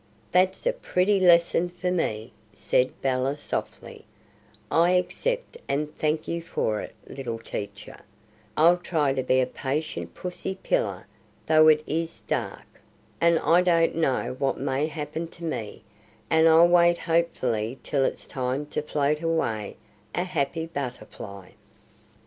[0.31, 4.03] "That's a pretty lesson for rne," said Bella softly,
[4.71, 7.97] "I accept and thank you for it, little teacher;
[8.57, 11.05] I'll try to be a patient 'pussy pillar'
[11.45, 12.81] though it is dark,
[13.21, 15.83] and I don't know what may happen to me;
[16.31, 19.77] and I'll wait hopefully till it's time to float away
[20.15, 21.49] a happy butterfly."